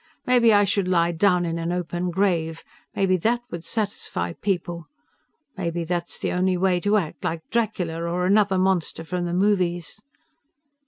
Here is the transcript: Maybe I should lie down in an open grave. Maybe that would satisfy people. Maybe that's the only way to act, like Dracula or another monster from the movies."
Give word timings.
Maybe 0.25 0.51
I 0.51 0.63
should 0.63 0.87
lie 0.87 1.11
down 1.11 1.45
in 1.45 1.59
an 1.59 1.71
open 1.71 2.09
grave. 2.09 2.63
Maybe 2.95 3.17
that 3.17 3.41
would 3.51 3.63
satisfy 3.63 4.33
people. 4.33 4.87
Maybe 5.55 5.83
that's 5.83 6.17
the 6.19 6.31
only 6.31 6.57
way 6.57 6.79
to 6.79 6.97
act, 6.97 7.23
like 7.23 7.47
Dracula 7.51 8.01
or 8.01 8.25
another 8.25 8.57
monster 8.57 9.03
from 9.03 9.25
the 9.25 9.33
movies." 9.35 10.01